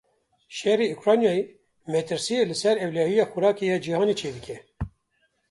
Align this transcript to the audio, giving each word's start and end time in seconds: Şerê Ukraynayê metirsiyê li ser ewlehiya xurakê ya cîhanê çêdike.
Şerê 0.57 0.87
Ukraynayê 0.95 1.39
metirsiyê 1.91 2.43
li 2.49 2.55
ser 2.61 2.75
ewlehiya 2.85 3.25
xurakê 3.31 3.65
ya 3.71 3.77
cîhanê 3.83 4.15
çêdike. 4.21 4.57